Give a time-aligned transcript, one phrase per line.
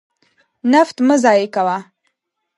[0.71, 1.77] نفت مه ضایع کوه.